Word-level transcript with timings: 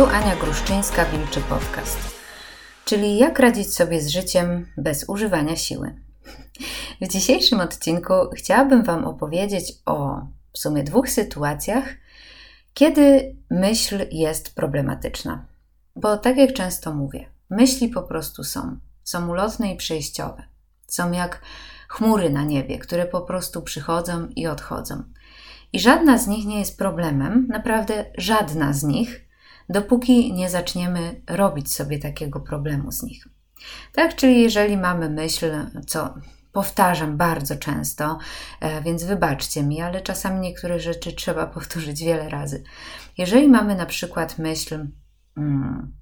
Tu 0.00 0.06
Ania 0.06 0.36
Gruszczyńska, 0.36 1.04
Wilczy 1.04 1.40
Podcast. 1.40 1.98
Czyli 2.84 3.18
jak 3.18 3.38
radzić 3.38 3.74
sobie 3.74 4.00
z 4.00 4.08
życiem 4.08 4.66
bez 4.76 5.08
używania 5.08 5.56
siły. 5.56 5.94
W 7.00 7.08
dzisiejszym 7.08 7.60
odcinku 7.60 8.12
chciałabym 8.34 8.82
Wam 8.84 9.04
opowiedzieć 9.04 9.72
o 9.86 10.20
w 10.52 10.58
sumie 10.58 10.82
dwóch 10.82 11.08
sytuacjach, 11.08 11.84
kiedy 12.74 13.36
myśl 13.50 14.06
jest 14.10 14.54
problematyczna. 14.54 15.46
Bo 15.96 16.16
tak 16.16 16.36
jak 16.36 16.52
często 16.52 16.94
mówię, 16.94 17.26
myśli 17.50 17.88
po 17.88 18.02
prostu 18.02 18.44
są. 18.44 18.78
Są 19.04 19.28
ulotne 19.28 19.72
i 19.72 19.76
przejściowe. 19.76 20.42
Są 20.86 21.12
jak 21.12 21.42
chmury 21.88 22.30
na 22.30 22.44
niebie, 22.44 22.78
które 22.78 23.06
po 23.06 23.20
prostu 23.20 23.62
przychodzą 23.62 24.28
i 24.36 24.46
odchodzą. 24.46 25.02
I 25.72 25.80
żadna 25.80 26.18
z 26.18 26.26
nich 26.26 26.46
nie 26.46 26.58
jest 26.58 26.78
problemem, 26.78 27.46
naprawdę 27.50 28.04
żadna 28.18 28.72
z 28.72 28.82
nich, 28.82 29.29
dopóki 29.70 30.32
nie 30.32 30.50
zaczniemy 30.50 31.22
robić 31.26 31.74
sobie 31.74 31.98
takiego 31.98 32.40
problemu 32.40 32.92
z 32.92 33.02
nich. 33.02 33.24
Tak, 33.92 34.16
czyli 34.16 34.42
jeżeli 34.42 34.76
mamy 34.76 35.10
myśl, 35.10 35.46
co 35.86 36.14
powtarzam 36.52 37.16
bardzo 37.16 37.56
często, 37.56 38.18
e, 38.60 38.82
więc 38.82 39.04
wybaczcie 39.04 39.62
mi, 39.62 39.80
ale 39.80 40.00
czasami 40.00 40.40
niektóre 40.40 40.80
rzeczy 40.80 41.12
trzeba 41.12 41.46
powtórzyć 41.54 42.04
wiele 42.04 42.28
razy. 42.28 42.62
Jeżeli 43.18 43.48
mamy 43.48 43.74
na 43.74 43.86
przykład 43.86 44.38
myśl, 44.38 44.86
hmm, 45.34 45.92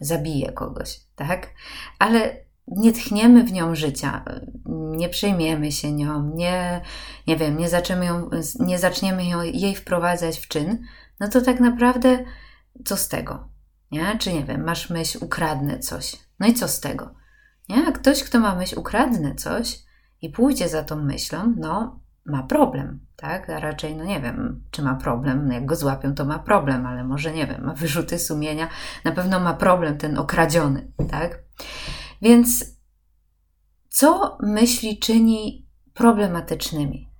zabiję 0.00 0.52
kogoś, 0.52 1.00
tak, 1.16 1.50
ale 1.98 2.46
nie 2.68 2.92
tchniemy 2.92 3.44
w 3.44 3.52
nią 3.52 3.74
życia, 3.74 4.24
nie 4.68 5.08
przejmiemy 5.08 5.72
się 5.72 5.92
nią, 5.92 6.32
nie, 6.34 6.80
nie 7.26 7.36
wiem, 7.36 7.58
nie 7.58 7.68
zaczniemy, 7.68 8.04
ją, 8.04 8.30
nie 8.60 8.78
zaczniemy 8.78 9.24
jej 9.52 9.74
wprowadzać 9.74 10.38
w 10.38 10.48
czyn, 10.48 10.82
no 11.20 11.28
to 11.28 11.40
tak 11.40 11.60
naprawdę 11.60 12.24
co 12.84 12.96
z 12.96 13.08
tego? 13.08 13.48
Nie? 13.90 14.18
Czy 14.18 14.32
nie 14.32 14.44
wiem, 14.44 14.64
masz 14.64 14.90
myśl, 14.90 15.18
ukradnę 15.24 15.78
coś. 15.78 16.16
No 16.38 16.46
i 16.46 16.54
co 16.54 16.68
z 16.68 16.80
tego? 16.80 17.14
Nie? 17.68 17.92
Ktoś, 17.92 18.24
kto 18.24 18.40
ma 18.40 18.54
myśl, 18.54 18.78
ukradnę 18.78 19.34
coś 19.34 19.78
i 20.22 20.30
pójdzie 20.30 20.68
za 20.68 20.84
tą 20.84 20.96
myślą, 20.96 21.54
no 21.56 22.00
ma 22.26 22.42
problem, 22.42 23.06
tak? 23.16 23.50
A 23.50 23.60
raczej, 23.60 23.96
no 23.96 24.04
nie 24.04 24.20
wiem, 24.20 24.64
czy 24.70 24.82
ma 24.82 24.94
problem, 24.94 25.52
jak 25.52 25.66
go 25.66 25.76
złapią, 25.76 26.14
to 26.14 26.24
ma 26.24 26.38
problem, 26.38 26.86
ale 26.86 27.04
może 27.04 27.32
nie 27.32 27.46
wiem, 27.46 27.64
ma 27.64 27.74
wyrzuty 27.74 28.18
sumienia, 28.18 28.68
na 29.04 29.12
pewno 29.12 29.40
ma 29.40 29.54
problem 29.54 29.98
ten 29.98 30.18
okradziony, 30.18 30.92
tak? 31.10 31.42
Więc 32.22 32.64
co 33.88 34.38
myśli 34.40 34.98
czyni 34.98 35.68
problematycznymi? 35.94 37.10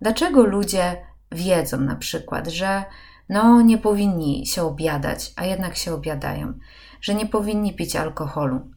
Dlaczego 0.00 0.46
ludzie 0.46 1.06
wiedzą 1.32 1.80
na 1.80 1.96
przykład, 1.96 2.48
że 2.48 2.84
no 3.32 3.62
nie 3.62 3.78
powinni 3.78 4.46
się 4.46 4.62
obiadać, 4.62 5.32
a 5.36 5.44
jednak 5.44 5.76
się 5.76 5.94
obiadają, 5.94 6.58
że 7.00 7.14
nie 7.14 7.26
powinni 7.26 7.74
pić 7.74 7.96
alkoholu 7.96 8.70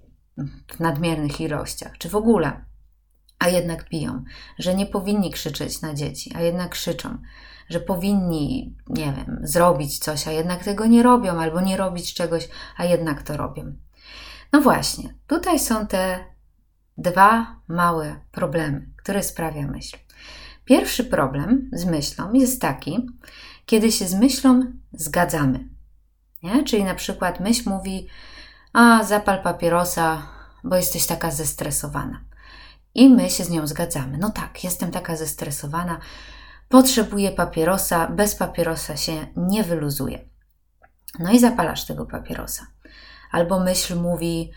w 0.68 0.80
nadmiernych 0.80 1.42
ilościach, 1.42 1.98
czy 1.98 2.10
w 2.10 2.16
ogóle, 2.16 2.66
a 3.40 3.48
jednak 3.48 3.90
piją, 3.90 4.24
że 4.60 4.76
nie 4.76 4.86
powinni 4.86 5.32
krzyczeć 5.32 5.82
na 5.82 5.94
dzieci, 5.94 6.32
a 6.36 6.42
jednak 6.42 6.70
krzyczą, 6.70 7.18
że 7.70 7.80
powinni, 7.80 8.78
nie 8.88 9.14
wiem, 9.14 9.40
zrobić 9.44 10.00
coś, 10.00 10.28
a 10.28 10.32
jednak 10.32 10.64
tego 10.64 10.86
nie 10.86 11.04
robią, 11.04 11.40
albo 11.40 11.62
nie 11.62 11.78
robić 11.78 12.14
czegoś, 12.14 12.50
a 12.78 12.86
jednak 12.86 13.24
to 13.24 13.38
robią. 13.38 13.76
No 14.54 14.62
właśnie, 14.62 15.14
tutaj 15.28 15.60
są 15.60 15.88
te 15.88 16.20
dwa 16.98 17.60
małe 17.68 18.20
problemy, 18.32 18.90
które 18.98 19.24
sprawia 19.24 19.68
myśl. 19.68 19.98
Pierwszy 20.66 21.04
problem 21.04 21.70
z 21.74 21.86
myślą 21.86 22.34
jest 22.34 22.62
taki, 22.62 23.08
kiedy 23.66 23.92
się 23.92 24.08
z 24.08 24.14
myślą 24.14 24.74
zgadzamy. 24.94 25.70
Nie? 26.44 26.64
Czyli 26.64 26.84
na 26.84 26.96
przykład 26.96 27.40
myśl 27.40 27.70
mówi, 27.70 28.08
a 28.74 29.04
zapal 29.04 29.44
papierosa, 29.44 30.28
bo 30.64 30.76
jesteś 30.76 31.06
taka 31.06 31.32
zestresowana. 31.32 32.22
I 32.96 33.10
my 33.10 33.30
się 33.30 33.44
z 33.44 33.50
nią 33.50 33.68
zgadzamy. 33.68 34.18
No 34.18 34.30
tak, 34.30 34.64
jestem 34.64 34.92
taka 34.92 35.16
zestresowana, 35.16 36.00
potrzebuję 36.70 37.32
papierosa, 37.32 38.08
bez 38.08 38.36
papierosa 38.36 38.98
się 38.98 39.28
nie 39.38 39.64
wyluzuje. 39.64 40.20
No 41.20 41.32
i 41.32 41.40
zapalasz 41.40 41.86
tego 41.86 42.06
papierosa. 42.06 42.68
Albo 43.32 43.60
myśl 43.60 43.96
mówi, 43.96 44.52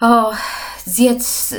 o, 0.00 0.32
zjedz 0.84 1.54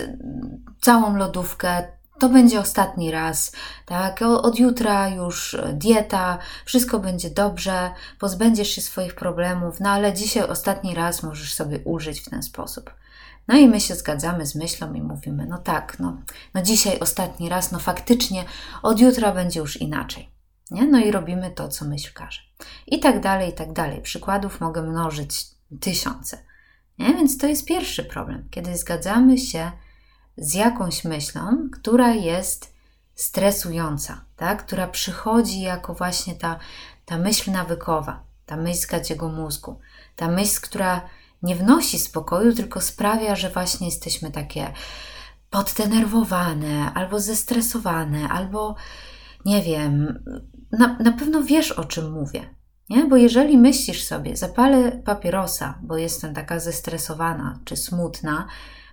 całą 0.82 1.16
lodówkę, 1.16 1.97
to 2.20 2.30
będzie 2.30 2.60
ostatni 2.60 3.12
raz, 3.12 3.52
tak? 3.86 4.22
Od 4.22 4.60
jutra 4.60 5.10
już 5.10 5.58
dieta, 5.74 6.38
wszystko 6.66 7.00
będzie 7.00 7.30
dobrze, 7.30 7.92
pozbędziesz 8.20 8.70
się 8.70 8.82
swoich 8.82 9.16
problemów, 9.16 9.80
no 9.80 9.90
ale 9.90 10.14
dzisiaj 10.14 10.44
ostatni 10.44 10.96
raz 10.96 11.24
możesz 11.24 11.54
sobie 11.54 11.80
użyć 11.80 12.22
w 12.22 12.30
ten 12.30 12.44
sposób. 12.44 12.94
No 13.48 13.58
i 13.58 13.68
my 13.68 13.82
się 13.82 13.96
zgadzamy 13.96 14.46
z 14.46 14.56
myślą 14.56 14.94
i 14.94 15.02
mówimy, 15.02 15.46
no 15.46 15.58
tak, 15.58 16.00
no, 16.00 16.22
no 16.54 16.62
dzisiaj 16.62 17.00
ostatni 17.00 17.50
raz, 17.50 17.72
no 17.72 17.80
faktycznie 17.80 18.46
od 18.84 19.00
jutra 19.00 19.32
będzie 19.32 19.60
już 19.60 19.82
inaczej. 19.82 20.30
Nie? 20.72 20.88
No 20.88 21.00
i 21.00 21.12
robimy 21.12 21.52
to, 21.52 21.68
co 21.68 21.86
myśl 21.86 22.14
każe. 22.14 22.42
I 22.88 23.00
tak 23.00 23.20
dalej, 23.22 23.50
i 23.50 23.54
tak 23.54 23.74
dalej. 23.74 24.02
Przykładów 24.02 24.62
mogę 24.62 24.82
mnożyć 24.82 25.46
tysiące. 25.80 26.38
Nie? 27.00 27.14
Więc 27.14 27.38
to 27.38 27.48
jest 27.48 27.66
pierwszy 27.66 28.04
problem, 28.04 28.48
kiedy 28.52 28.78
zgadzamy 28.78 29.38
się 29.38 29.72
z 30.38 30.54
jakąś 30.54 31.04
myślą, 31.04 31.70
która 31.72 32.14
jest 32.14 32.74
stresująca, 33.16 34.26
tak? 34.36 34.66
która 34.66 34.88
przychodzi 34.88 35.62
jako 35.62 35.94
właśnie 35.94 36.36
ta, 36.36 36.60
ta 37.06 37.18
myśl 37.18 37.52
nawykowa, 37.52 38.24
ta 38.46 38.58
myśl 38.58 38.80
z 38.80 38.86
gadziego 38.86 39.30
mózgu, 39.30 39.80
ta 40.16 40.28
myśl, 40.28 40.62
która 40.62 41.02
nie 41.44 41.56
wnosi 41.56 42.00
spokoju, 42.00 42.54
tylko 42.54 42.82
sprawia, 42.82 43.36
że 43.36 43.50
właśnie 43.50 43.88
jesteśmy 43.88 44.32
takie 44.32 44.74
poddenerwowane, 45.50 46.92
albo 46.94 47.20
zestresowane, 47.20 48.30
albo 48.30 48.76
nie 49.46 49.62
wiem, 49.62 50.24
na, 50.72 50.98
na 51.00 51.12
pewno 51.12 51.44
wiesz 51.44 51.72
o 51.72 51.86
czym 51.86 52.12
mówię. 52.12 52.56
Nie? 52.90 53.06
Bo 53.06 53.18
jeżeli 53.18 53.58
myślisz 53.58 54.04
sobie, 54.04 54.38
zapalę 54.38 54.92
papierosa, 54.92 55.80
bo 55.82 55.98
jestem 55.98 56.34
taka 56.34 56.60
zestresowana 56.60 57.60
czy 57.66 57.78
smutna, 57.78 58.48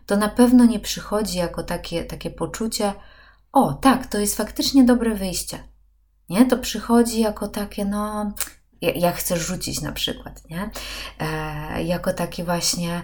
to 0.06 0.16
na 0.16 0.28
pewno 0.28 0.65
nie 0.65 0.81
przychodzi 0.81 1.38
jako 1.38 1.62
takie, 1.62 2.04
takie 2.04 2.31
poczucie, 2.31 2.92
o 3.53 3.72
tak, 3.72 4.06
to 4.06 4.19
jest 4.19 4.37
faktycznie 4.37 4.84
dobre 4.84 5.15
wyjście. 5.15 5.59
Nie? 6.28 6.47
To 6.47 6.59
przychodzi 6.59 7.20
jako 7.20 7.48
takie, 7.48 7.84
no, 7.84 8.32
ja, 8.82 9.12
chcę 9.12 9.37
rzucić 9.37 9.81
na 9.81 9.92
przykład, 9.92 10.42
nie? 10.50 10.70
E, 11.20 11.82
jako 11.82 12.12
takie 12.12 12.44
właśnie 12.44 13.03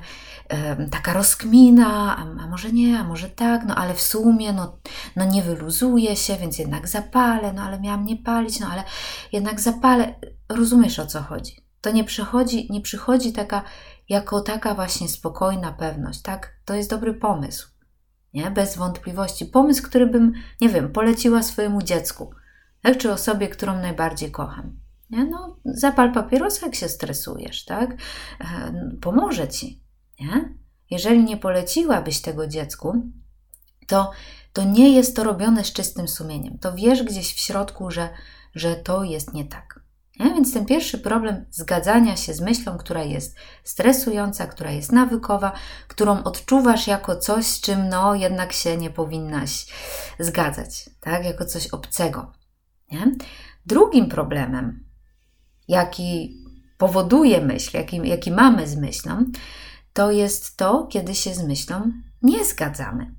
e, 0.49 0.87
taka 0.89 1.13
rozkmina, 1.13 2.17
a, 2.17 2.43
a, 2.43 2.47
może 2.47 2.73
nie, 2.73 2.99
a 2.99 3.05
może 3.05 3.29
tak, 3.29 3.65
no 3.65 3.75
ale 3.75 3.95
w 3.95 4.03
sumie 4.03 4.53
no, 4.53 4.79
no 5.17 5.25
nie 5.25 5.43
wyluzuje 5.43 6.17
się, 6.17 6.37
więc 6.37 6.59
jednak 6.59 6.89
zapalę, 6.89 7.53
no 7.53 7.63
ale 7.63 7.81
miałam 7.81 8.05
nie 8.05 8.17
palić, 8.17 8.61
no 8.61 8.67
ale 8.67 8.85
jednak 9.33 9.61
zapalę. 9.61 10.15
Rozumiesz 10.49 10.99
o 10.99 11.07
co 11.07 11.23
chodzi? 11.23 11.57
To 11.81 11.91
nie 11.91 12.05
przychodzi, 12.05 12.67
nie 12.71 12.81
przychodzi 12.81 13.33
taka 13.33 13.63
jako 14.11 14.41
taka 14.41 14.75
właśnie 14.75 15.09
spokojna 15.09 15.73
pewność, 15.73 16.23
tak? 16.23 16.57
To 16.65 16.75
jest 16.75 16.91
dobry 16.91 17.15
pomysł, 17.15 17.69
nie? 18.35 18.51
Bez 18.51 18.77
wątpliwości. 18.77 19.47
Pomysł, 19.47 19.83
który 19.83 20.07
bym, 20.07 20.33
nie 20.61 20.69
wiem, 20.69 20.93
poleciła 20.93 21.43
swojemu 21.43 21.83
dziecku, 21.83 22.35
tak? 22.83 22.99
Czy 22.99 23.13
osobie, 23.13 23.49
którą 23.49 23.75
najbardziej 23.81 24.31
kocham. 24.31 24.81
Nie? 25.11 25.25
No, 25.25 25.57
zapal 25.65 26.13
papierosa, 26.13 26.67
jak 26.67 26.75
się 26.75 26.89
stresujesz, 26.89 27.65
tak? 27.65 27.91
E, 28.41 28.73
pomoże 29.01 29.49
ci, 29.49 29.83
nie? 30.21 30.55
Jeżeli 30.91 31.25
nie 31.25 31.37
poleciłabyś 31.37 32.21
tego 32.21 32.47
dziecku, 32.47 33.03
to, 33.87 34.11
to 34.53 34.65
nie 34.65 34.95
jest 34.95 35.17
to 35.17 35.25
robione 35.25 35.65
z 35.65 35.73
czystym 35.73 36.09
sumieniem. 36.09 36.59
To 36.59 36.75
wiesz 36.75 37.03
gdzieś 37.03 37.35
w 37.35 37.39
środku, 37.39 37.91
że, 37.91 38.09
że 38.55 38.77
to 38.77 39.05
jest 39.05 39.33
nie 39.33 39.45
tak. 39.45 39.80
Nie? 40.21 40.35
Więc 40.35 40.53
ten 40.53 40.67
pierwszy 40.67 40.99
problem 40.99 41.45
zgadzania 41.51 42.17
się 42.17 42.35
z 42.35 42.41
myślą, 42.41 42.79
która 42.79 43.03
jest 43.03 43.37
stresująca, 43.65 44.47
która 44.47 44.71
jest 44.71 44.93
nawykowa, 44.93 45.53
którą 45.89 46.23
odczuwasz 46.23 46.87
jako 46.87 47.17
coś, 47.17 47.47
z 47.47 47.61
czym 47.61 47.89
no 47.89 48.15
jednak 48.15 48.53
się 48.53 48.77
nie 48.77 48.91
powinnaś 48.91 49.67
zgadzać, 50.19 50.91
tak? 51.01 51.25
Jako 51.25 51.45
coś 51.45 51.67
obcego. 51.67 52.33
Nie? 52.93 53.15
Drugim 53.67 54.09
problemem, 54.09 54.85
jaki 55.69 56.37
powoduje 56.79 57.41
myśl, 57.41 57.77
jaki, 57.77 58.09
jaki 58.09 58.31
mamy 58.31 58.69
z 58.69 58.77
myślą, 58.77 59.25
to 59.93 60.11
jest 60.11 60.57
to, 60.57 60.87
kiedy 60.87 61.15
się 61.15 61.35
z 61.35 61.43
myślą 61.43 61.93
nie 62.23 62.45
zgadzamy. 62.45 63.15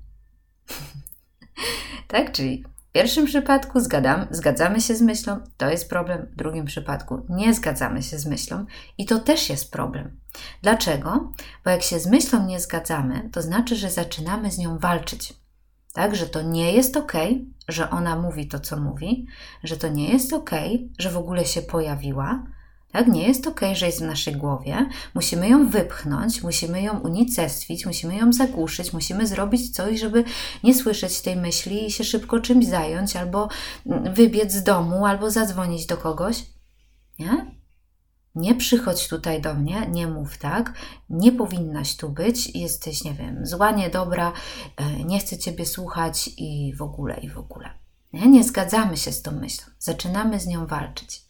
tak? 2.08 2.32
Czyli 2.32 2.64
w 2.92 2.94
pierwszym 2.94 3.26
przypadku 3.26 3.80
zgadzamy, 3.80 4.26
zgadzamy 4.30 4.80
się 4.80 4.96
z 4.96 5.02
myślą, 5.02 5.40
to 5.56 5.70
jest 5.70 5.88
problem. 5.88 6.26
W 6.32 6.36
drugim 6.36 6.64
przypadku 6.64 7.26
nie 7.28 7.54
zgadzamy 7.54 8.02
się 8.02 8.18
z 8.18 8.26
myślą 8.26 8.66
i 8.98 9.06
to 9.06 9.18
też 9.18 9.50
jest 9.50 9.70
problem. 9.70 10.20
Dlaczego? 10.62 11.32
Bo 11.64 11.70
jak 11.70 11.82
się 11.82 11.98
z 11.98 12.06
myślą 12.06 12.46
nie 12.46 12.60
zgadzamy, 12.60 13.28
to 13.32 13.42
znaczy, 13.42 13.76
że 13.76 13.90
zaczynamy 13.90 14.50
z 14.50 14.58
nią 14.58 14.78
walczyć. 14.78 15.34
Tak, 15.92 16.16
że 16.16 16.26
to 16.26 16.42
nie 16.42 16.72
jest 16.72 16.96
ok, 16.96 17.12
że 17.68 17.90
ona 17.90 18.16
mówi 18.16 18.48
to, 18.48 18.60
co 18.60 18.76
mówi, 18.76 19.26
że 19.64 19.76
to 19.76 19.88
nie 19.88 20.12
jest 20.12 20.32
ok, 20.32 20.50
że 20.98 21.10
w 21.10 21.16
ogóle 21.16 21.44
się 21.44 21.62
pojawiła, 21.62 22.46
Tak? 22.92 23.08
Nie 23.08 23.28
jest 23.28 23.46
ok, 23.46 23.60
że 23.74 23.86
jest 23.86 23.98
w 23.98 24.06
naszej 24.06 24.36
głowie. 24.36 24.88
Musimy 25.14 25.48
ją 25.48 25.70
wypchnąć, 25.70 26.42
musimy 26.42 26.82
ją 26.82 26.98
unicestwić, 27.00 27.86
musimy 27.86 28.16
ją 28.16 28.32
zagłuszyć, 28.32 28.92
musimy 28.92 29.26
zrobić 29.26 29.70
coś, 29.70 30.00
żeby 30.00 30.24
nie 30.64 30.74
słyszeć 30.74 31.20
tej 31.20 31.36
myśli 31.36 31.86
i 31.86 31.90
się 31.90 32.04
szybko 32.04 32.40
czymś 32.40 32.66
zająć, 32.66 33.16
albo 33.16 33.48
wybiec 34.14 34.52
z 34.52 34.62
domu, 34.62 35.06
albo 35.06 35.30
zadzwonić 35.30 35.86
do 35.86 35.96
kogoś. 35.96 36.44
Nie? 37.18 37.62
Nie 38.34 38.54
przychodź 38.54 39.08
tutaj 39.08 39.40
do 39.40 39.54
mnie, 39.54 39.86
nie 39.90 40.06
mów 40.06 40.38
tak, 40.38 40.72
nie 41.10 41.32
powinnaś 41.32 41.96
tu 41.96 42.08
być, 42.08 42.54
jesteś, 42.54 43.04
nie 43.04 43.14
wiem, 43.14 43.46
zła, 43.46 43.70
niedobra, 43.70 44.32
e, 44.76 45.04
nie 45.04 45.18
chcę 45.18 45.38
ciebie 45.38 45.66
słuchać 45.66 46.30
i 46.36 46.74
w 46.76 46.82
ogóle, 46.82 47.20
i 47.20 47.30
w 47.30 47.38
ogóle. 47.38 47.70
Nie, 48.12 48.26
nie 48.26 48.44
zgadzamy 48.44 48.96
się 48.96 49.12
z 49.12 49.22
tą 49.22 49.32
myślą, 49.32 49.66
zaczynamy 49.78 50.40
z 50.40 50.46
nią 50.46 50.66
walczyć. 50.66 51.22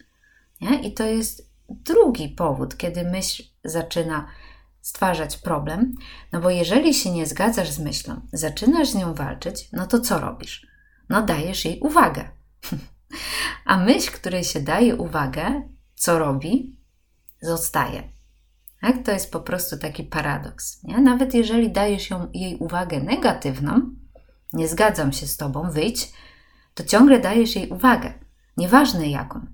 Nie? 0.61 0.81
I 0.81 0.93
to 0.93 1.03
jest 1.03 1.52
drugi 1.81 2.29
powód, 2.29 2.77
kiedy 2.77 3.03
myśl 3.03 3.43
zaczyna 3.63 4.27
stwarzać 4.81 5.37
problem, 5.37 5.95
no 6.31 6.41
bo 6.41 6.49
jeżeli 6.49 6.93
się 6.93 7.11
nie 7.11 7.25
zgadzasz 7.25 7.71
z 7.71 7.79
myślą, 7.79 8.21
zaczynasz 8.33 8.89
z 8.89 8.95
nią 8.95 9.13
walczyć, 9.13 9.69
no 9.71 9.87
to 9.87 9.99
co 9.99 10.19
robisz? 10.19 10.67
No 11.09 11.21
dajesz 11.21 11.65
jej 11.65 11.79
uwagę. 11.79 12.29
A 13.65 13.77
myśl, 13.77 14.11
której 14.11 14.43
się 14.43 14.61
daje 14.61 14.95
uwagę, 14.95 15.69
co 15.95 16.19
robi? 16.19 16.79
Zostaje. 17.41 18.03
Tak? 18.81 19.03
To 19.05 19.11
jest 19.11 19.31
po 19.31 19.39
prostu 19.39 19.77
taki 19.77 20.03
paradoks. 20.03 20.83
Nie? 20.83 20.97
Nawet 21.01 21.33
jeżeli 21.33 21.71
dajesz 21.71 22.09
ją, 22.09 22.27
jej 22.33 22.57
uwagę 22.57 22.99
negatywną, 22.99 23.81
nie 24.53 24.67
zgadzam 24.67 25.13
się 25.13 25.27
z 25.27 25.37
tobą, 25.37 25.71
wyjdź, 25.71 26.13
to 26.73 26.83
ciągle 26.83 27.19
dajesz 27.19 27.55
jej 27.55 27.69
uwagę, 27.69 28.13
nieważne 28.57 29.09
jaką. 29.09 29.45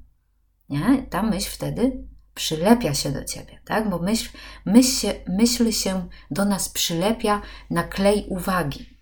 Nie? 0.69 1.03
Ta 1.09 1.23
myśl 1.23 1.49
wtedy 1.51 2.07
przylepia 2.39 2.93
się 2.93 3.11
do 3.11 3.23
ciebie, 3.23 3.59
tak? 3.65 3.89
Bo 3.89 3.99
myśl, 3.99 4.29
myśl, 4.65 4.89
się, 4.89 5.13
myśl 5.27 5.71
się 5.71 6.07
do 6.31 6.45
nas 6.45 6.69
przylepia 6.69 7.41
na 7.69 7.83
klej 7.83 8.25
uwagi. 8.29 8.97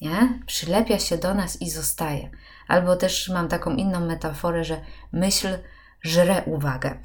Nie? 0.00 0.42
Przylepia 0.46 0.98
się 0.98 1.18
do 1.18 1.34
nas 1.34 1.62
i 1.62 1.70
zostaje. 1.70 2.30
Albo 2.68 2.96
też 2.96 3.28
mam 3.28 3.48
taką 3.48 3.76
inną 3.76 4.00
metaforę, 4.00 4.64
że 4.64 4.80
myśl 5.12 5.48
żre 6.02 6.42
uwagę. 6.46 6.98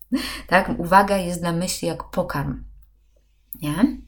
tak? 0.52 0.78
Uwaga 0.78 1.16
jest 1.16 1.40
dla 1.40 1.52
myśli 1.52 1.88
jak 1.88 2.10
pokarm. 2.10 2.64
Nie? 3.62 3.98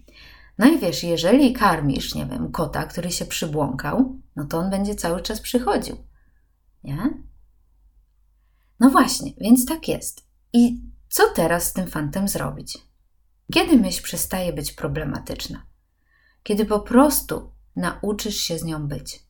No 0.58 0.66
i 0.66 0.78
wiesz, 0.78 1.02
jeżeli 1.02 1.52
karmisz, 1.52 2.14
nie 2.14 2.26
wiem, 2.26 2.52
kota, 2.52 2.86
który 2.86 3.12
się 3.12 3.24
przybłąkał, 3.24 4.20
no 4.36 4.44
to 4.44 4.58
on 4.58 4.70
będzie 4.70 4.94
cały 4.94 5.22
czas 5.22 5.40
przychodził. 5.40 5.96
Nie? 6.84 7.10
No 8.80 8.90
właśnie, 8.90 9.32
więc 9.40 9.66
tak 9.66 9.88
jest. 9.88 10.26
I 10.52 10.91
co 11.12 11.22
teraz 11.34 11.64
z 11.64 11.72
tym 11.72 11.86
fantem 11.86 12.28
zrobić? 12.28 12.78
Kiedy 13.52 13.76
myśl 13.76 14.02
przestaje 14.02 14.52
być 14.52 14.72
problematyczna? 14.72 15.66
Kiedy 16.42 16.64
po 16.64 16.80
prostu 16.80 17.52
nauczysz 17.76 18.36
się 18.36 18.58
z 18.58 18.64
nią 18.64 18.88
być. 18.88 19.22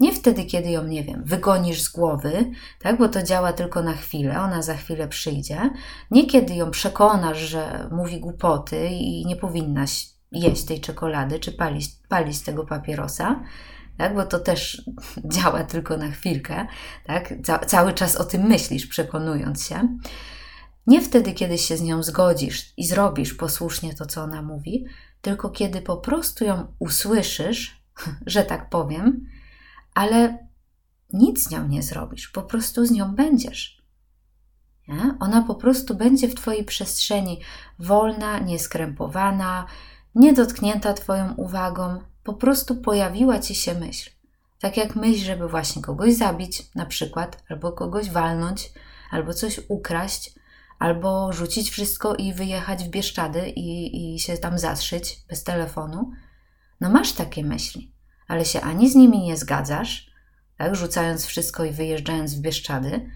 Nie 0.00 0.12
wtedy, 0.12 0.44
kiedy 0.44 0.70
ją, 0.70 0.84
nie 0.84 1.04
wiem, 1.04 1.22
wygonisz 1.24 1.82
z 1.82 1.88
głowy, 1.88 2.50
tak, 2.80 2.98
bo 2.98 3.08
to 3.08 3.22
działa 3.22 3.52
tylko 3.52 3.82
na 3.82 3.92
chwilę, 3.92 4.40
ona 4.40 4.62
za 4.62 4.74
chwilę 4.74 5.08
przyjdzie. 5.08 5.70
Nie 6.10 6.26
kiedy 6.26 6.54
ją 6.54 6.70
przekonasz, 6.70 7.38
że 7.38 7.88
mówi 7.92 8.20
głupoty 8.20 8.88
i 8.88 9.26
nie 9.26 9.36
powinnaś 9.36 10.08
jeść 10.32 10.64
tej 10.64 10.80
czekolady 10.80 11.38
czy 11.38 11.52
palić, 11.52 11.86
palić 12.08 12.40
tego 12.40 12.66
papierosa, 12.66 13.40
tak, 13.98 14.14
bo 14.14 14.26
to 14.26 14.38
też 14.38 14.90
działa 15.34 15.64
tylko 15.64 15.96
na 15.96 16.10
chwilkę, 16.10 16.66
tak, 17.06 17.34
Ca 17.44 17.58
cały 17.58 17.92
czas 17.92 18.16
o 18.16 18.24
tym 18.24 18.42
myślisz, 18.42 18.86
przekonując 18.86 19.66
się. 19.66 19.88
Nie 20.86 21.00
wtedy, 21.00 21.32
kiedy 21.32 21.58
się 21.58 21.76
z 21.76 21.82
nią 21.82 22.02
zgodzisz 22.02 22.72
i 22.76 22.86
zrobisz 22.86 23.34
posłusznie 23.34 23.94
to, 23.94 24.06
co 24.06 24.22
ona 24.22 24.42
mówi, 24.42 24.86
tylko 25.20 25.50
kiedy 25.50 25.82
po 25.82 25.96
prostu 25.96 26.44
ją 26.44 26.66
usłyszysz, 26.78 27.82
że 28.26 28.44
tak 28.44 28.70
powiem, 28.70 29.26
ale 29.94 30.48
nic 31.12 31.48
z 31.48 31.50
nią 31.50 31.68
nie 31.68 31.82
zrobisz, 31.82 32.28
po 32.28 32.42
prostu 32.42 32.86
z 32.86 32.90
nią 32.90 33.14
będziesz. 33.14 33.84
Nie? 34.88 35.16
Ona 35.20 35.42
po 35.42 35.54
prostu 35.54 35.94
będzie 35.94 36.28
w 36.28 36.34
Twojej 36.34 36.64
przestrzeni 36.64 37.40
wolna, 37.78 38.38
nieskrępowana, 38.38 39.66
niedotknięta 40.14 40.94
Twoją 40.94 41.34
uwagą, 41.34 42.00
po 42.24 42.34
prostu 42.34 42.76
pojawiła 42.76 43.38
Ci 43.38 43.54
się 43.54 43.74
myśl. 43.74 44.10
Tak 44.60 44.76
jak 44.76 44.96
myśl, 44.96 45.24
żeby 45.24 45.48
właśnie 45.48 45.82
kogoś 45.82 46.14
zabić, 46.14 46.74
na 46.74 46.86
przykład, 46.86 47.44
albo 47.48 47.72
kogoś 47.72 48.10
walnąć, 48.10 48.72
albo 49.10 49.34
coś 49.34 49.60
ukraść, 49.68 50.34
albo 50.78 51.32
rzucić 51.32 51.70
wszystko 51.70 52.14
i 52.14 52.32
wyjechać 52.32 52.84
w 52.84 52.88
Bieszczady 52.88 53.48
i, 53.48 54.14
i 54.14 54.18
się 54.18 54.38
tam 54.38 54.58
zaszyć 54.58 55.24
bez 55.28 55.44
telefonu. 55.44 56.10
No 56.80 56.90
masz 56.90 57.12
takie 57.12 57.44
myśli 57.44 57.94
ale 58.28 58.44
się 58.44 58.60
ani 58.60 58.90
z 58.90 58.94
nimi 58.94 59.22
nie 59.22 59.36
zgadzasz, 59.36 60.10
tak, 60.58 60.76
rzucając 60.76 61.26
wszystko 61.26 61.64
i 61.64 61.70
wyjeżdżając 61.70 62.34
w 62.34 62.40
Bieszczady, 62.40 63.10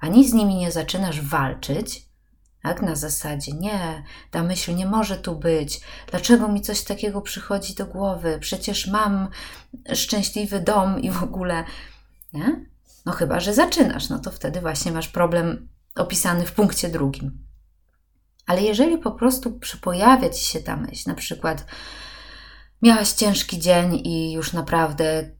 ani 0.00 0.28
z 0.28 0.32
nimi 0.32 0.54
nie 0.54 0.72
zaczynasz 0.72 1.20
walczyć, 1.20 2.08
tak, 2.62 2.82
na 2.82 2.96
zasadzie 2.96 3.52
nie, 3.52 4.04
ta 4.30 4.42
myśl 4.42 4.74
nie 4.74 4.86
może 4.86 5.16
tu 5.16 5.36
być, 5.36 5.80
dlaczego 6.10 6.48
mi 6.48 6.60
coś 6.60 6.82
takiego 6.84 7.20
przychodzi 7.20 7.74
do 7.74 7.86
głowy, 7.86 8.38
przecież 8.40 8.86
mam 8.86 9.28
szczęśliwy 9.94 10.60
dom 10.60 11.00
i 11.00 11.10
w 11.10 11.22
ogóle, 11.22 11.64
nie? 12.32 12.66
No 13.06 13.12
chyba, 13.12 13.40
że 13.40 13.54
zaczynasz, 13.54 14.08
no 14.08 14.18
to 14.18 14.30
wtedy 14.30 14.60
właśnie 14.60 14.92
masz 14.92 15.08
problem 15.08 15.68
opisany 15.94 16.46
w 16.46 16.52
punkcie 16.52 16.88
drugim. 16.88 17.46
Ale 18.46 18.62
jeżeli 18.62 18.98
po 18.98 19.12
prostu 19.12 19.60
pojawia 19.80 20.30
ci 20.30 20.44
się 20.44 20.60
ta 20.60 20.76
myśl, 20.76 21.10
na 21.10 21.14
przykład 21.14 21.66
Miałaś 22.82 23.12
ciężki 23.12 23.58
dzień 23.58 24.00
i 24.04 24.32
już 24.32 24.52
naprawdę 24.52 25.30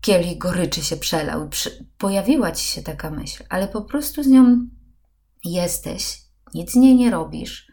kielich 0.00 0.38
goryczy 0.38 0.84
się 0.84 0.96
przelał. 0.96 1.50
Pojawiła 1.98 2.52
ci 2.52 2.64
się 2.64 2.82
taka 2.82 3.10
myśl, 3.10 3.44
ale 3.48 3.68
po 3.68 3.82
prostu 3.82 4.22
z 4.22 4.26
nią 4.26 4.68
jesteś, 5.44 6.22
nic 6.54 6.72
z 6.72 6.74
niej 6.74 6.96
nie 6.96 7.10
robisz, 7.10 7.72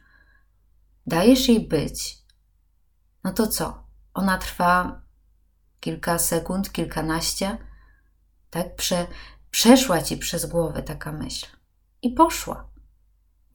dajesz 1.06 1.48
jej 1.48 1.68
być. 1.68 2.18
No 3.24 3.34
to 3.34 3.48
co? 3.48 3.88
Ona 4.14 4.38
trwa 4.38 5.01
kilka 5.80 6.20
sekund, 6.20 6.72
kilkanaście, 6.72 7.58
tak? 8.50 8.75
Prze, 8.75 9.08
przeszła 9.51 10.01
ci 10.01 10.18
przez 10.18 10.46
głowę 10.46 10.84
taka 10.84 11.12
myśl 11.12 11.48
i 12.02 12.12
poszła. 12.12 12.70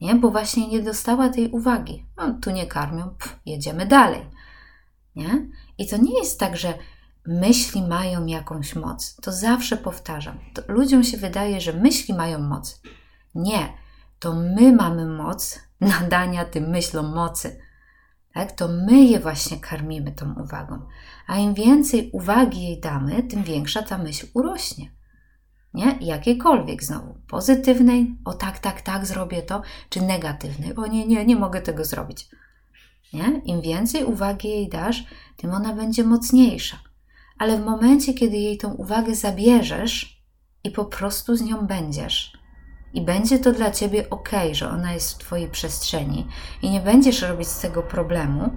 Nie, 0.01 0.15
bo 0.15 0.31
właśnie 0.31 0.67
nie 0.67 0.81
dostała 0.81 1.29
tej 1.29 1.51
uwagi. 1.51 2.05
No, 2.17 2.33
tu 2.41 2.51
nie 2.51 2.67
karmią, 2.67 3.15
jedziemy 3.45 3.85
dalej. 3.85 4.29
Nie? 5.15 5.47
I 5.77 5.87
to 5.87 5.97
nie 5.97 6.19
jest 6.19 6.39
tak, 6.39 6.57
że 6.57 6.73
myśli 7.27 7.81
mają 7.81 8.25
jakąś 8.25 8.75
moc. 8.75 9.15
To 9.15 9.31
zawsze 9.31 9.77
powtarzam. 9.77 10.39
To 10.53 10.61
ludziom 10.67 11.03
się 11.03 11.17
wydaje, 11.17 11.61
że 11.61 11.73
myśli 11.73 12.13
mają 12.13 12.39
moc. 12.39 12.81
Nie, 13.35 13.73
to 14.19 14.33
my 14.33 14.73
mamy 14.73 15.05
moc 15.05 15.59
nadania 15.81 16.45
tym 16.45 16.69
myślom 16.69 17.13
mocy. 17.13 17.61
Tak? 18.33 18.51
To 18.51 18.67
my 18.67 19.03
je 19.03 19.19
właśnie 19.19 19.57
karmimy 19.59 20.11
tą 20.11 20.33
uwagą. 20.43 20.87
A 21.27 21.37
im 21.37 21.53
więcej 21.53 22.09
uwagi 22.13 22.63
jej 22.63 22.79
damy, 22.79 23.23
tym 23.23 23.43
większa 23.43 23.83
ta 23.83 23.97
myśl 23.97 24.27
urośnie. 24.33 24.91
Nie? 25.73 25.97
Jakiejkolwiek 26.01 26.83
znowu. 26.83 27.15
Pozytywnej, 27.27 28.15
o 28.25 28.33
tak, 28.33 28.59
tak, 28.59 28.81
tak, 28.81 29.05
zrobię 29.05 29.41
to, 29.41 29.61
czy 29.89 30.01
negatywnej, 30.01 30.75
o 30.75 30.87
nie, 30.87 31.07
nie, 31.07 31.25
nie 31.25 31.35
mogę 31.35 31.61
tego 31.61 31.85
zrobić. 31.85 32.29
Nie? 33.13 33.41
Im 33.45 33.61
więcej 33.61 34.03
uwagi 34.03 34.49
jej 34.49 34.69
dasz, 34.69 35.03
tym 35.37 35.51
ona 35.51 35.73
będzie 35.73 36.03
mocniejsza. 36.03 36.77
Ale 37.37 37.57
w 37.57 37.65
momencie, 37.65 38.13
kiedy 38.13 38.37
jej 38.37 38.57
tą 38.57 38.73
uwagę 38.73 39.15
zabierzesz 39.15 40.23
i 40.63 40.71
po 40.71 40.85
prostu 40.85 41.35
z 41.35 41.41
nią 41.41 41.67
będziesz, 41.67 42.41
i 42.93 43.01
będzie 43.01 43.39
to 43.39 43.51
dla 43.51 43.71
ciebie 43.71 44.09
ok, 44.09 44.29
że 44.51 44.69
ona 44.69 44.93
jest 44.93 45.13
w 45.13 45.17
twojej 45.17 45.47
przestrzeni 45.47 46.27
i 46.61 46.69
nie 46.69 46.79
będziesz 46.79 47.21
robić 47.21 47.47
z 47.47 47.59
tego 47.59 47.83
problemu, 47.83 48.49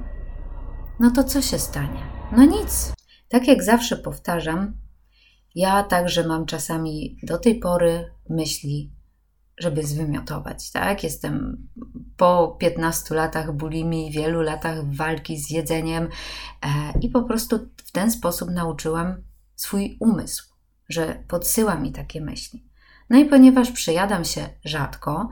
no 1.00 1.10
to 1.10 1.24
co 1.24 1.42
się 1.42 1.58
stanie? 1.58 2.02
No 2.32 2.44
nic. 2.44 2.92
Tak 3.28 3.48
jak 3.48 3.62
zawsze 3.62 3.96
powtarzam, 3.96 4.72
ja 5.54 5.82
także 5.82 6.26
mam 6.26 6.46
czasami 6.46 7.18
do 7.22 7.38
tej 7.38 7.58
pory 7.58 8.10
myśli 8.30 8.94
żeby 9.58 9.86
zwymiotować, 9.86 10.70
tak? 10.70 11.04
Jestem 11.04 11.66
po 12.16 12.56
15 12.60 13.14
latach 13.14 13.52
bulimii, 13.52 14.10
wielu 14.10 14.42
latach 14.42 14.94
walki 14.94 15.38
z 15.38 15.50
jedzeniem 15.50 16.08
e, 16.62 16.68
i 17.00 17.08
po 17.08 17.22
prostu 17.22 17.58
w 17.76 17.92
ten 17.92 18.10
sposób 18.10 18.50
nauczyłam 18.50 19.22
swój 19.56 19.96
umysł, 20.00 20.54
że 20.88 21.24
podsyła 21.28 21.74
mi 21.74 21.92
takie 21.92 22.20
myśli. 22.20 22.64
No 23.10 23.18
i 23.18 23.24
ponieważ 23.24 23.70
przejadam 23.70 24.24
się 24.24 24.48
rzadko, 24.64 25.28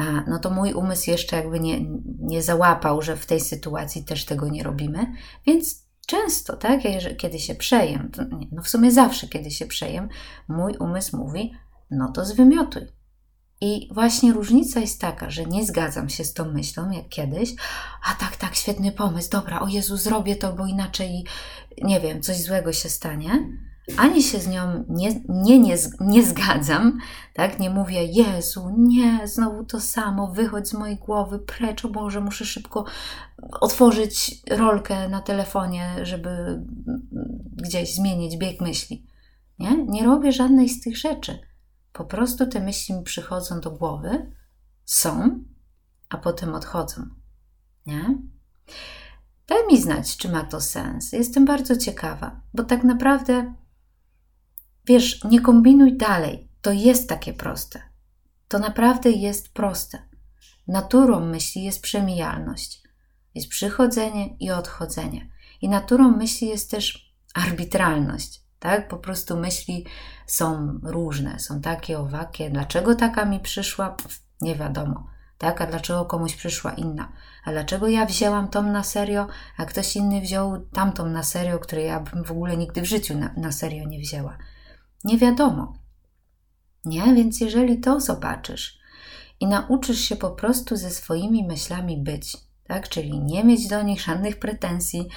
e, 0.00 0.24
no 0.26 0.38
to 0.38 0.50
mój 0.50 0.72
umysł 0.72 1.10
jeszcze 1.10 1.36
jakby 1.36 1.60
nie, 1.60 1.80
nie 2.18 2.42
załapał, 2.42 3.02
że 3.02 3.16
w 3.16 3.26
tej 3.26 3.40
sytuacji 3.40 4.04
też 4.04 4.24
tego 4.24 4.48
nie 4.48 4.62
robimy, 4.62 5.12
więc 5.46 5.89
często, 6.10 6.56
tak, 6.56 6.80
kiedy 7.18 7.38
się 7.38 7.54
przejem, 7.54 8.10
no 8.52 8.62
w 8.62 8.68
sumie 8.68 8.92
zawsze, 8.92 9.28
kiedy 9.28 9.50
się 9.50 9.66
przejem, 9.66 10.08
mój 10.48 10.76
umysł 10.76 11.16
mówi, 11.16 11.52
no 11.90 12.12
to 12.12 12.24
zwymiotuj, 12.24 12.82
I 13.60 13.88
właśnie 13.94 14.32
różnica 14.32 14.80
jest 14.80 15.00
taka, 15.00 15.30
że 15.30 15.44
nie 15.46 15.66
zgadzam 15.66 16.08
się 16.08 16.24
z 16.24 16.34
tą 16.34 16.52
myślą, 16.52 16.90
jak 16.90 17.08
kiedyś, 17.08 17.50
a 18.10 18.14
tak, 18.14 18.36
tak, 18.36 18.54
świetny 18.54 18.92
pomysł, 18.92 19.30
dobra, 19.30 19.60
o 19.60 19.68
Jezu, 19.68 19.96
zrobię 19.96 20.36
to, 20.36 20.52
bo 20.52 20.66
inaczej, 20.66 21.24
nie 21.82 22.00
wiem, 22.00 22.22
coś 22.22 22.42
złego 22.42 22.72
się 22.72 22.88
stanie. 22.88 23.30
Ani 23.96 24.22
się 24.22 24.38
z 24.38 24.48
nią 24.48 24.84
nie, 24.88 25.20
nie, 25.28 25.58
nie, 25.58 25.76
nie 26.00 26.26
zgadzam, 26.26 26.98
tak? 27.34 27.58
Nie 27.58 27.70
mówię, 27.70 28.04
Jezu, 28.04 28.74
nie, 28.78 29.28
znowu 29.28 29.64
to 29.64 29.80
samo, 29.80 30.32
wychodź 30.32 30.68
z 30.68 30.74
mojej 30.74 30.96
głowy, 30.96 31.38
precz, 31.38 31.84
o 31.84 31.88
Boże, 31.88 32.20
muszę 32.20 32.44
szybko 32.44 32.84
otworzyć 33.60 34.42
rolkę 34.50 35.08
na 35.08 35.20
telefonie, 35.20 35.96
żeby 36.02 36.62
gdzieś 37.52 37.94
zmienić 37.94 38.36
bieg 38.36 38.60
myśli. 38.60 39.06
Nie? 39.58 39.84
Nie 39.84 40.04
robię 40.04 40.32
żadnej 40.32 40.68
z 40.68 40.80
tych 40.80 40.96
rzeczy 40.96 41.50
po 41.92 42.04
prostu 42.04 42.46
te 42.46 42.60
myśli 42.60 42.94
mi 42.94 43.02
przychodzą 43.02 43.60
do 43.60 43.70
głowy, 43.70 44.32
są, 44.84 45.44
a 46.08 46.18
potem 46.18 46.54
odchodzą. 46.54 47.06
Nie? 47.86 48.18
Daj 49.46 49.66
mi 49.66 49.82
znać, 49.82 50.16
czy 50.16 50.28
ma 50.28 50.44
to 50.44 50.60
sens. 50.60 51.12
Jestem 51.12 51.44
bardzo 51.44 51.76
ciekawa, 51.76 52.40
bo 52.54 52.64
tak 52.64 52.84
naprawdę, 52.84 53.54
wiesz, 54.90 55.24
nie 55.24 55.40
kombinuj 55.40 55.96
dalej. 55.96 56.48
To 56.62 56.72
jest 56.72 57.08
takie 57.08 57.32
proste. 57.32 57.82
To 58.48 58.58
naprawdę 58.58 59.10
jest 59.10 59.52
proste. 59.52 59.98
Naturą 60.68 61.20
myśli 61.20 61.64
jest 61.64 61.82
przemijalność. 61.82 62.82
Jest 63.34 63.48
przychodzenie 63.48 64.36
i 64.36 64.50
odchodzenie. 64.50 65.30
I 65.60 65.68
naturą 65.68 66.16
myśli 66.16 66.48
jest 66.48 66.70
też 66.70 67.14
arbitralność 67.34 68.40
tak? 68.60 68.88
Po 68.88 68.96
prostu 68.96 69.36
myśli 69.36 69.86
są 70.26 70.78
różne, 70.82 71.38
są 71.38 71.60
takie, 71.60 71.98
owakie. 71.98 72.50
Dlaczego 72.50 72.94
taka 72.94 73.24
mi 73.24 73.40
przyszła? 73.40 73.96
Nie 74.40 74.54
wiadomo. 74.56 75.06
Tak? 75.38 75.60
A 75.60 75.66
dlaczego 75.66 76.04
komuś 76.04 76.36
przyszła 76.36 76.72
inna? 76.72 77.12
A 77.44 77.50
dlaczego 77.50 77.88
ja 77.88 78.06
wzięłam 78.06 78.48
tą 78.48 78.62
na 78.62 78.82
serio, 78.82 79.26
a 79.56 79.64
ktoś 79.64 79.96
inny 79.96 80.20
wziął 80.20 80.60
tamtą 80.60 81.06
na 81.06 81.22
serio, 81.22 81.58
której 81.58 81.86
ja 81.86 82.00
bym 82.00 82.24
w 82.24 82.30
ogóle 82.30 82.56
nigdy 82.56 82.82
w 82.82 82.84
życiu 82.84 83.18
na, 83.18 83.34
na 83.36 83.52
serio 83.52 83.88
nie 83.88 83.98
wzięła? 83.98 84.38
Nie 85.04 85.18
wiadomo. 85.18 85.74
Nie? 86.84 87.14
Więc 87.14 87.40
jeżeli 87.40 87.80
to 87.80 88.00
zobaczysz 88.00 88.78
i 89.40 89.46
nauczysz 89.46 90.00
się 90.00 90.16
po 90.16 90.30
prostu 90.30 90.76
ze 90.76 90.90
swoimi 90.90 91.44
myślami 91.44 91.96
być, 91.96 92.36
tak? 92.64 92.88
Czyli 92.88 93.20
nie 93.20 93.44
mieć 93.44 93.68
do 93.68 93.82
nich 93.82 94.00
żadnych 94.00 94.38
pretensji, 94.38 95.08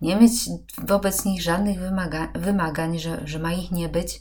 nie 0.00 0.16
mieć 0.16 0.32
wobec 0.78 1.24
nich 1.24 1.42
żadnych 1.42 1.78
wymaga 1.80 2.32
wymagań, 2.34 2.98
że, 2.98 3.20
że 3.24 3.38
ma 3.38 3.52
ich 3.52 3.70
nie 3.70 3.88
być, 3.88 4.20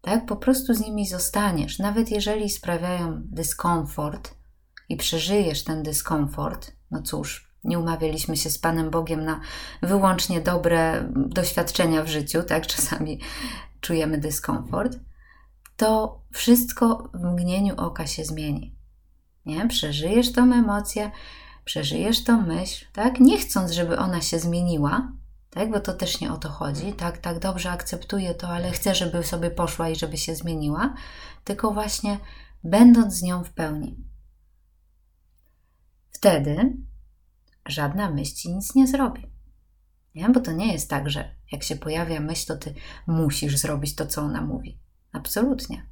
tak? 0.00 0.26
Po 0.26 0.36
prostu 0.36 0.74
z 0.74 0.80
nimi 0.80 1.06
zostaniesz, 1.06 1.78
nawet 1.78 2.10
jeżeli 2.10 2.50
sprawiają 2.50 3.22
dyskomfort 3.24 4.34
i 4.88 4.96
przeżyjesz 4.96 5.64
ten 5.64 5.82
dyskomfort, 5.82 6.72
no 6.90 7.02
cóż, 7.02 7.47
nie 7.64 7.78
umawialiśmy 7.78 8.36
się 8.36 8.50
z 8.50 8.58
Panem 8.58 8.90
Bogiem 8.90 9.24
na 9.24 9.40
wyłącznie 9.82 10.40
dobre 10.40 11.08
doświadczenia 11.14 12.02
w 12.02 12.08
życiu, 12.08 12.42
tak? 12.42 12.66
Czasami 12.66 13.20
czujemy 13.80 14.18
dyskomfort, 14.18 14.98
to 15.76 16.20
wszystko 16.32 17.10
w 17.14 17.24
mgnieniu 17.24 17.74
oka 17.76 18.06
się 18.06 18.24
zmieni. 18.24 18.76
Nie? 19.46 19.68
Przeżyjesz 19.68 20.32
tą 20.32 20.52
emocję, 20.52 21.10
przeżyjesz 21.64 22.24
tą 22.24 22.42
myśl, 22.42 22.86
tak? 22.92 23.20
Nie 23.20 23.38
chcąc, 23.38 23.72
żeby 23.72 23.98
ona 23.98 24.20
się 24.20 24.38
zmieniła, 24.38 25.12
tak? 25.50 25.70
Bo 25.70 25.80
to 25.80 25.92
też 25.92 26.20
nie 26.20 26.32
o 26.32 26.36
to 26.36 26.48
chodzi, 26.48 26.92
tak? 26.92 27.18
Tak 27.18 27.38
dobrze 27.38 27.70
akceptuję 27.70 28.34
to, 28.34 28.48
ale 28.48 28.70
chcę, 28.70 28.94
żeby 28.94 29.24
sobie 29.24 29.50
poszła 29.50 29.88
i 29.88 29.96
żeby 29.96 30.16
się 30.16 30.34
zmieniła, 30.34 30.94
tylko 31.44 31.70
właśnie 31.70 32.18
będąc 32.64 33.14
z 33.14 33.22
nią 33.22 33.44
w 33.44 33.50
pełni. 33.50 33.96
Wtedy 36.10 36.76
żadna 37.68 38.10
myśl 38.10 38.34
ci 38.34 38.52
nic 38.52 38.74
nie 38.74 38.86
zrobi. 38.86 39.22
Nie? 40.14 40.28
Bo 40.28 40.40
to 40.40 40.52
nie 40.52 40.72
jest 40.72 40.90
tak, 40.90 41.10
że 41.10 41.34
jak 41.52 41.62
się 41.62 41.76
pojawia 41.76 42.20
myśl, 42.20 42.46
to 42.46 42.56
ty 42.56 42.74
musisz 43.06 43.56
zrobić 43.56 43.94
to, 43.94 44.06
co 44.06 44.22
ona 44.22 44.40
mówi. 44.40 44.80
Absolutnie. 45.12 45.86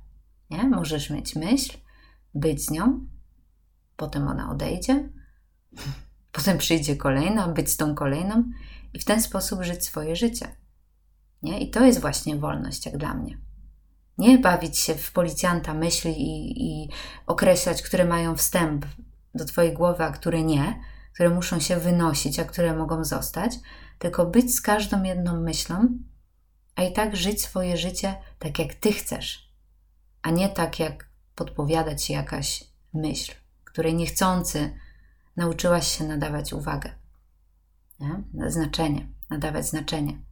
Nie? 0.51 0.69
Możesz 0.69 1.11
mieć 1.11 1.37
myśl, 1.37 1.79
być 2.35 2.65
z 2.65 2.71
nią, 2.71 3.07
potem 3.97 4.29
ona 4.29 4.51
odejdzie, 4.51 5.09
Potem 6.37 6.59
przyjdzie 6.59 6.97
kolejna, 6.97 7.49
być 7.49 7.71
z 7.71 7.77
tą 7.77 7.95
kolejną 7.95 8.45
i 8.93 8.99
w 8.99 9.05
ten 9.05 9.23
sposób 9.23 9.63
żyć 9.63 9.85
swoje 9.85 10.17
życie. 10.17 10.57
Nie? 11.43 11.61
I 11.61 11.71
to 11.71 11.85
jest 11.85 12.01
właśnie 12.01 12.37
wolność, 12.37 12.87
jak 12.87 12.97
dla 12.97 13.15
mnie. 13.15 13.39
Nie 14.19 14.39
bawić 14.39 14.79
się 14.79 14.95
w 14.95 15.13
policjanta 15.13 15.75
myśli 15.75 16.11
i, 16.11 16.63
i 16.67 16.91
określać, 17.27 17.83
które 17.83 18.05
mają 18.05 18.37
wstęp 18.37 18.87
do 19.35 19.45
Twojej 19.45 19.73
głowy, 19.73 20.05
a 20.05 20.11
które 20.11 20.43
nie, 20.43 20.81
które 21.17 21.31
muszą 21.31 21.61
się 21.61 21.77
wynosić, 21.77 22.39
a 22.39 22.45
które 22.45 22.77
mogą 22.77 23.05
zostać, 23.05 23.59
tylko 23.99 24.27
być 24.27 24.55
z 24.55 24.61
każdą 24.61 25.03
jedną 25.03 25.41
myślą, 25.41 25.89
a 26.75 26.83
i 26.83 26.93
tak 26.93 27.17
żyć 27.17 27.43
swoje 27.43 27.77
życie 27.77 28.15
tak, 28.39 28.59
jak 28.59 28.75
Ty 28.75 28.93
chcesz, 28.93 29.53
a 30.23 30.31
nie 30.31 30.49
tak, 30.49 30.79
jak 30.79 31.09
podpowiada 31.35 31.95
Ci 31.95 32.13
jakaś 32.13 32.65
myśl, 32.95 33.33
której 33.65 33.95
niechcący 33.95 34.79
nauczyłaś 35.37 35.99
się 35.99 36.05
nadawać 36.05 36.53
uwagę, 36.53 36.91
nie? 38.01 38.23
znaczenie, 38.51 39.09
nadawać 39.31 39.67
znaczenie. 39.67 40.23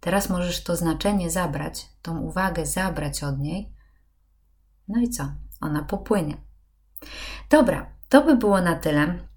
Teraz 0.00 0.28
możesz 0.28 0.64
to 0.64 0.76
znaczenie 0.76 1.30
zabrać, 1.30 1.88
tą 2.02 2.18
uwagę 2.18 2.66
zabrać 2.66 3.24
od 3.24 3.38
niej, 3.38 3.72
no 4.88 5.00
i 5.00 5.08
co? 5.08 5.32
Ona 5.60 5.84
popłynie. 5.84 6.36
Dobra, 7.50 7.92
to 8.08 8.24
by 8.24 8.36
było 8.36 8.60
na 8.60 8.74
tyle. 8.74 9.27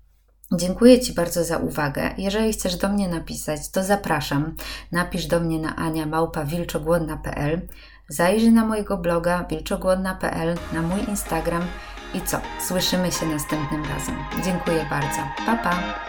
Dziękuję 0.54 1.00
Ci 1.00 1.14
bardzo 1.14 1.44
za 1.44 1.58
uwagę. 1.58 2.10
Jeżeli 2.18 2.54
chcesz 2.54 2.76
do 2.76 2.90
mnie 2.90 3.08
napisać, 3.08 3.70
to 3.70 3.84
zapraszam. 3.84 4.56
Napisz 4.92 5.26
do 5.26 5.40
mnie 5.40 5.60
na 5.60 5.76
aniamałpa.wilczogłodna.pl 5.76 7.62
Zajrzyj 8.10 8.52
na 8.52 8.66
mojego 8.66 8.98
bloga 8.98 9.46
wilczogłodna.pl, 9.50 10.58
na 10.74 10.82
mój 10.82 11.00
Instagram 11.10 11.64
i 12.14 12.22
co? 12.22 12.42
Słyszymy 12.68 13.12
się 13.12 13.26
następnym 13.26 13.84
razem. 13.86 14.16
Dziękuję 14.44 14.86
bardzo. 14.90 15.22
Pa 15.46 15.58
pa! 15.58 16.02